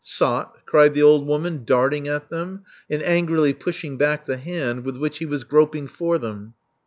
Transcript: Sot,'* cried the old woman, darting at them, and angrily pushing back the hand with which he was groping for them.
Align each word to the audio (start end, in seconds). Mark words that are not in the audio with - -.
Sot,'* 0.03 0.65
cried 0.65 0.95
the 0.95 1.03
old 1.03 1.27
woman, 1.27 1.63
darting 1.63 2.07
at 2.07 2.29
them, 2.29 2.63
and 2.89 3.03
angrily 3.03 3.53
pushing 3.53 3.97
back 3.97 4.25
the 4.25 4.37
hand 4.37 4.83
with 4.83 4.97
which 4.97 5.19
he 5.19 5.27
was 5.27 5.43
groping 5.43 5.85
for 5.87 6.17
them. 6.17 6.55